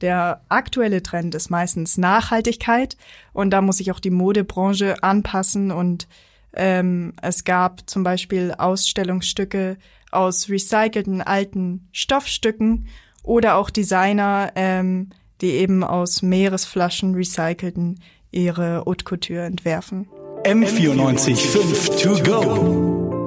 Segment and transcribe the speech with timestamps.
[0.00, 2.96] Der aktuelle Trend ist meistens Nachhaltigkeit
[3.32, 6.08] und da muss sich auch die Modebranche anpassen und
[6.54, 9.76] ähm, es gab zum Beispiel Ausstellungsstücke
[10.10, 12.88] aus recycelten alten Stoffstücken
[13.22, 15.10] oder auch Designer, ähm,
[15.40, 20.08] die eben aus Meeresflaschen recycelten ihre Haute Couture entwerfen.
[20.44, 23.26] M94 5 to go.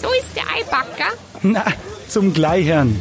[0.00, 1.12] So ist der Eibacker.
[1.42, 1.64] Na,
[2.08, 2.94] zum Gleichern.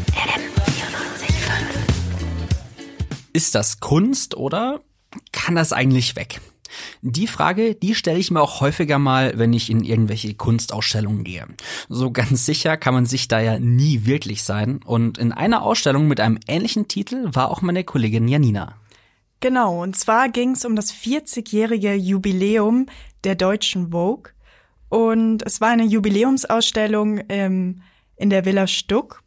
[3.34, 4.82] Ist das Kunst oder
[5.32, 6.42] kann das eigentlich weg?
[7.01, 11.46] Die Frage, die stelle ich mir auch häufiger mal, wenn ich in irgendwelche Kunstausstellungen gehe.
[11.89, 14.79] So ganz sicher kann man sich da ja nie wirklich sein.
[14.86, 18.75] Und in einer Ausstellung mit einem ähnlichen Titel war auch meine Kollegin Janina.
[19.41, 22.86] Genau, und zwar ging es um das 40-jährige Jubiläum
[23.24, 24.32] der deutschen Vogue.
[24.89, 27.82] Und es war eine Jubiläumsausstellung ähm,
[28.18, 29.24] in der Villa Stuck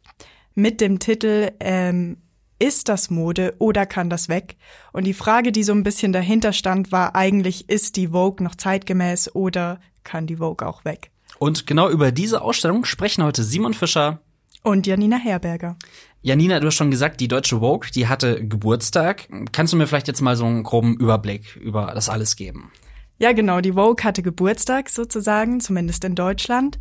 [0.53, 2.17] mit dem Titel ähm,
[2.59, 4.55] ist das Mode oder kann das weg?
[4.93, 8.55] Und die Frage, die so ein bisschen dahinter stand, war eigentlich, ist die Vogue noch
[8.55, 11.11] zeitgemäß oder kann die Vogue auch weg?
[11.37, 14.21] Und genau über diese Ausstellung sprechen heute Simon Fischer
[14.63, 15.75] und Janina Herberger.
[16.21, 19.27] Janina, du hast schon gesagt, die deutsche Vogue, die hatte Geburtstag.
[19.51, 22.71] Kannst du mir vielleicht jetzt mal so einen groben Überblick über das alles geben?
[23.19, 26.79] Ja, genau, die Vogue hatte Geburtstag sozusagen, zumindest in Deutschland.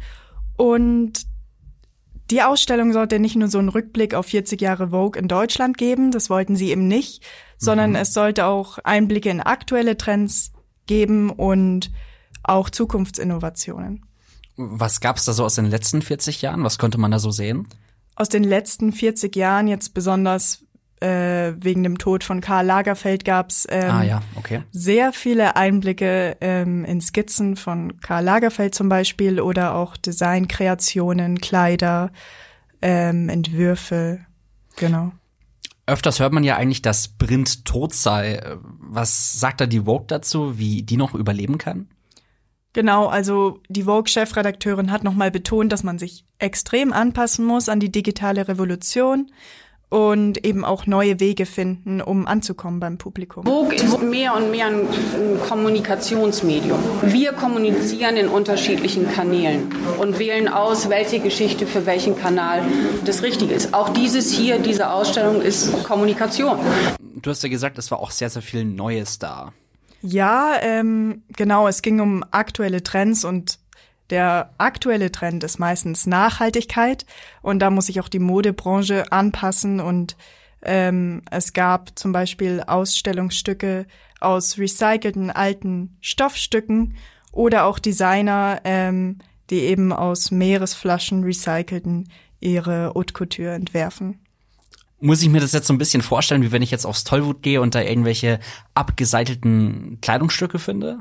[0.56, 1.26] Und
[2.30, 6.10] die Ausstellung sollte nicht nur so einen Rückblick auf 40 Jahre Vogue in Deutschland geben,
[6.10, 7.22] das wollten sie eben nicht,
[7.58, 7.96] sondern mhm.
[7.96, 10.52] es sollte auch Einblicke in aktuelle Trends
[10.86, 11.90] geben und
[12.42, 14.04] auch Zukunftsinnovationen.
[14.56, 16.62] Was gab's da so aus den letzten 40 Jahren?
[16.62, 17.66] Was konnte man da so sehen?
[18.14, 20.64] Aus den letzten 40 Jahren jetzt besonders
[21.00, 24.22] äh, wegen dem Tod von Karl Lagerfeld gab's ähm, ah, ja.
[24.36, 24.62] okay.
[24.70, 32.12] sehr viele Einblicke ähm, in Skizzen von Karl Lagerfeld zum Beispiel oder auch Designkreationen, Kleider,
[32.80, 34.20] ähm, Entwürfe,
[34.76, 35.12] genau.
[35.86, 38.40] Öfters hört man ja eigentlich, dass Print tot sei.
[38.78, 41.88] Was sagt da die Vogue dazu, wie die noch überleben kann?
[42.72, 47.92] Genau, also die Vogue-Chefredakteurin hat nochmal betont, dass man sich extrem anpassen muss an die
[47.92, 49.30] digitale Revolution
[49.94, 53.44] und eben auch neue Wege finden, um anzukommen beim Publikum.
[53.44, 54.88] Vogue ist mehr und mehr ein,
[55.48, 56.80] Kommunikationsmedium.
[57.02, 62.64] Wir kommunizieren in unterschiedlichen Kanälen und wählen aus, welche Geschichte für welchen Kanal
[63.04, 63.72] das Richtige ist.
[63.72, 66.58] Auch dieses hier, diese Ausstellung ist Kommunikation.
[67.14, 69.52] Du hast ja gesagt, es war auch sehr, sehr viel Neues da.
[70.02, 71.68] Ja, ähm, genau.
[71.68, 73.60] Es ging um aktuelle Trends und
[74.10, 77.06] der aktuelle Trend ist meistens Nachhaltigkeit
[77.42, 80.16] und da muss sich auch die Modebranche anpassen und
[80.62, 83.86] ähm, es gab zum Beispiel Ausstellungsstücke
[84.20, 86.96] aus recycelten alten Stoffstücken
[87.32, 89.18] oder auch Designer, ähm,
[89.50, 92.08] die eben aus Meeresflaschen recycelten
[92.40, 94.20] ihre Haute Couture entwerfen.
[95.00, 97.42] Muss ich mir das jetzt so ein bisschen vorstellen, wie wenn ich jetzt aufs Tollwut
[97.42, 98.40] gehe und da irgendwelche
[98.74, 101.00] abgeseitelten Kleidungsstücke finde?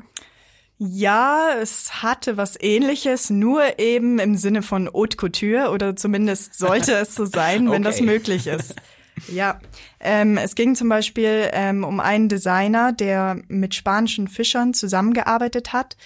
[0.78, 6.94] Ja, es hatte was ähnliches, nur eben im Sinne von Haute Couture oder zumindest sollte
[6.94, 7.82] es so sein, wenn okay.
[7.82, 8.74] das möglich ist.
[9.28, 9.60] Ja,
[10.00, 15.96] ähm, es ging zum Beispiel ähm, um einen Designer, der mit spanischen Fischern zusammengearbeitet hat,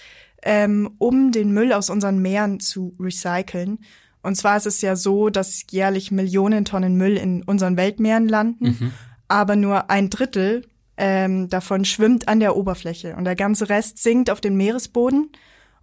[0.43, 3.79] ähm, um den Müll aus unseren Meeren zu recyceln.
[4.23, 8.77] Und zwar ist es ja so, dass jährlich Millionen Tonnen Müll in unseren Weltmeeren landen,
[8.79, 8.93] mhm.
[9.27, 10.67] aber nur ein Drittel
[10.99, 15.31] ähm, davon schwimmt an der Oberfläche und der ganze Rest sinkt auf den Meeresboden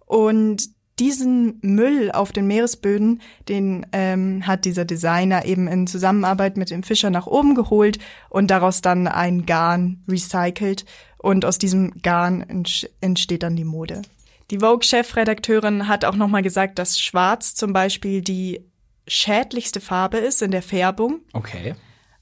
[0.04, 0.68] und
[0.98, 6.82] diesen Müll auf den Meeresböden, den ähm, hat dieser Designer eben in Zusammenarbeit mit dem
[6.82, 7.98] Fischer nach oben geholt
[8.30, 10.86] und daraus dann ein Garn recycelt
[11.18, 12.64] und aus diesem Garn
[13.00, 14.02] entsteht dann die Mode.
[14.50, 18.64] Die Vogue-Chefredakteurin hat auch nochmal gesagt, dass Schwarz zum Beispiel die
[19.08, 21.20] schädlichste Farbe ist in der Färbung.
[21.32, 21.74] Okay.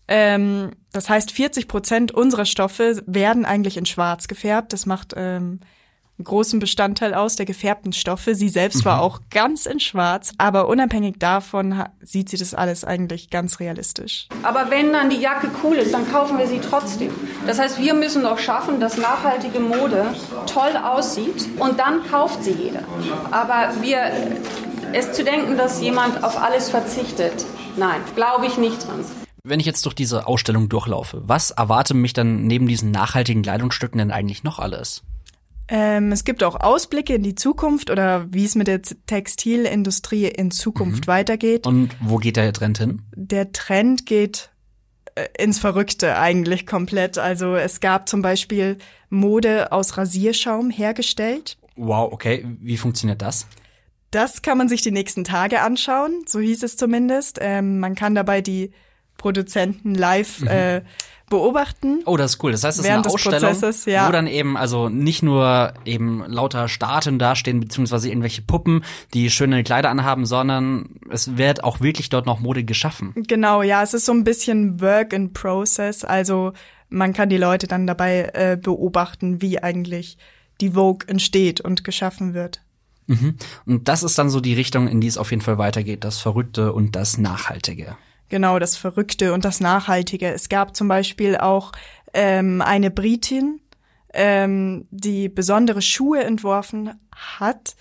[0.08, 4.72] Ähm, das heißt, 40 Prozent unserer Stoffe werden eigentlich in Schwarz gefärbt.
[4.72, 5.58] Das macht ähm,
[6.16, 8.36] einen großen Bestandteil aus der gefärbten Stoffe.
[8.36, 8.84] Sie selbst mhm.
[8.84, 14.28] war auch ganz in Schwarz, aber unabhängig davon sieht sie das alles eigentlich ganz realistisch.
[14.44, 17.10] Aber wenn dann die Jacke cool ist, dann kaufen wir sie trotzdem.
[17.44, 20.06] Das heißt, wir müssen doch schaffen, dass nachhaltige Mode
[20.46, 22.84] toll aussieht und dann kauft sie jeder.
[23.32, 24.12] Aber wir
[24.92, 27.44] es zu denken, dass jemand auf alles verzichtet,
[27.76, 29.04] nein, glaube ich nicht dran.
[29.46, 33.98] Wenn ich jetzt durch diese Ausstellung durchlaufe, was erwartet mich dann neben diesen nachhaltigen Kleidungsstücken
[33.98, 35.02] denn eigentlich noch alles?
[35.68, 40.50] Ähm, es gibt auch Ausblicke in die Zukunft oder wie es mit der Textilindustrie in
[40.50, 41.08] Zukunft mhm.
[41.08, 41.66] weitergeht.
[41.66, 43.02] Und wo geht der Trend hin?
[43.14, 44.50] Der Trend geht
[45.14, 47.18] äh, ins Verrückte eigentlich komplett.
[47.18, 48.78] Also es gab zum Beispiel
[49.10, 51.58] Mode aus Rasierschaum hergestellt.
[51.76, 52.46] Wow, okay.
[52.60, 53.46] Wie funktioniert das?
[54.10, 57.40] Das kann man sich die nächsten Tage anschauen, so hieß es zumindest.
[57.42, 58.72] Ähm, man kann dabei die
[59.24, 60.48] Produzenten live mhm.
[60.48, 60.82] äh,
[61.30, 62.02] beobachten.
[62.04, 62.52] Oh, das ist cool.
[62.52, 63.56] Das heißt, es ist eine Ausstellung,
[63.86, 64.06] ja.
[64.06, 68.84] wo dann eben also nicht nur eben lauter Statuen dastehen, beziehungsweise irgendwelche Puppen,
[69.14, 73.14] die schöne Kleider anhaben, sondern es wird auch wirklich dort noch Mode geschaffen.
[73.16, 76.04] Genau, ja, es ist so ein bisschen Work in Process.
[76.04, 76.52] Also
[76.90, 80.18] man kann die Leute dann dabei äh, beobachten, wie eigentlich
[80.60, 82.60] die Vogue entsteht und geschaffen wird.
[83.06, 83.36] Mhm.
[83.64, 86.18] Und das ist dann so die Richtung, in die es auf jeden Fall weitergeht, das
[86.18, 87.96] Verrückte und das Nachhaltige.
[88.28, 90.32] Genau, das Verrückte und das Nachhaltige.
[90.32, 91.72] Es gab zum Beispiel auch
[92.12, 93.60] ähm, eine Britin,
[94.12, 97.76] ähm, die besondere Schuhe entworfen hat,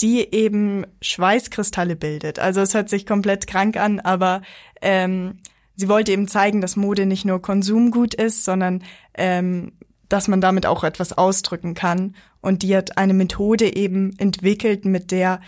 [0.00, 2.38] die eben Schweißkristalle bildet.
[2.38, 4.42] Also es hört sich komplett krank an, aber
[4.80, 5.38] ähm,
[5.74, 8.84] sie wollte eben zeigen, dass Mode nicht nur Konsumgut ist, sondern
[9.14, 9.72] ähm,
[10.08, 12.14] dass man damit auch etwas ausdrücken kann.
[12.40, 15.40] Und die hat eine Methode eben entwickelt, mit der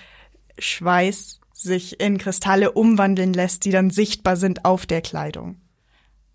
[0.59, 5.57] Schweiß sich in Kristalle umwandeln lässt, die dann sichtbar sind auf der Kleidung.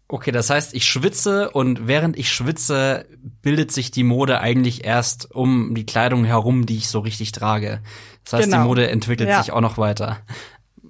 [0.07, 3.07] Okay, das heißt, ich schwitze und während ich schwitze,
[3.41, 7.81] bildet sich die Mode eigentlich erst um die Kleidung herum, die ich so richtig trage.
[8.23, 8.61] Das heißt, genau.
[8.61, 9.41] die Mode entwickelt ja.
[9.41, 10.19] sich auch noch weiter.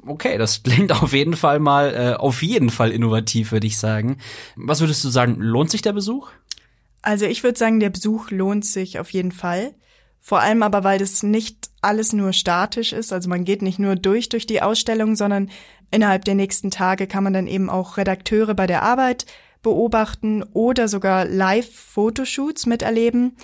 [0.06, 4.18] Okay, das klingt auf jeden Fall mal, äh, auf jeden Fall innovativ, würde ich sagen.
[4.58, 6.32] Was würdest du sagen, lohnt sich der Besuch?
[7.02, 9.76] Also ich würde sagen, der Besuch lohnt sich auf jeden Fall.
[10.20, 13.14] Vor allem aber, weil das nicht alles nur statisch ist.
[13.14, 15.50] Also man geht nicht nur durch durch die Ausstellung, sondern
[15.92, 19.26] innerhalb der nächsten Tage kann man dann eben auch Redakteure bei der Arbeit
[19.62, 23.38] beobachten oder sogar Live-Fotoshoots miterleben.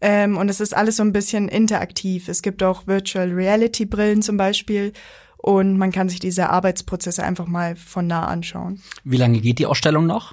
[0.00, 2.28] Ähm, und es ist alles so ein bisschen interaktiv.
[2.28, 4.92] Es gibt auch Virtual Reality Brillen zum Beispiel.
[5.38, 8.82] Und man kann sich diese Arbeitsprozesse einfach mal von nah anschauen.
[9.04, 10.32] Wie lange geht die Ausstellung noch?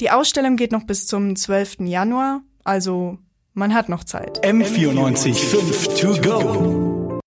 [0.00, 1.80] Die Ausstellung geht noch bis zum 12.
[1.80, 3.18] Januar, also
[3.54, 4.44] man hat noch Zeit.
[4.44, 6.87] M94 5 to go.